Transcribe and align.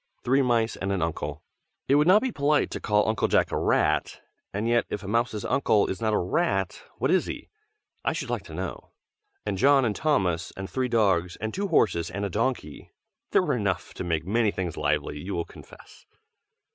Three 0.23 0.41
mice 0.41 0.75
and 0.75 0.91
an 0.91 1.03
uncle, 1.03 1.43
(it 1.87 1.93
would 1.93 2.07
not 2.07 2.23
be 2.23 2.31
polite 2.31 2.71
to 2.71 2.79
call 2.79 3.07
Uncle 3.07 3.27
Jack 3.27 3.51
a 3.51 3.57
rat, 3.59 4.19
and 4.51 4.67
yet 4.67 4.87
if 4.89 5.03
a 5.03 5.07
mouse's 5.07 5.45
uncle 5.45 5.85
is 5.85 6.01
not 6.01 6.11
a 6.11 6.17
rat, 6.17 6.81
what 6.97 7.11
is 7.11 7.27
he, 7.27 7.49
I 8.03 8.11
should 8.11 8.31
like 8.31 8.41
to 8.45 8.55
know?) 8.55 8.93
and 9.45 9.59
John 9.59 9.85
and 9.85 9.95
Thomas, 9.95 10.51
and 10.57 10.67
three 10.67 10.87
dogs 10.87 11.35
and 11.35 11.53
two 11.53 11.67
horses 11.67 12.09
and 12.09 12.25
a 12.25 12.31
donkey, 12.31 12.91
there 13.29 13.43
were 13.43 13.55
enough 13.55 13.93
to 13.93 14.03
make 14.03 14.23
things 14.55 14.75
lively, 14.75 15.19
you 15.19 15.35
will 15.35 15.45
confess. 15.45 16.07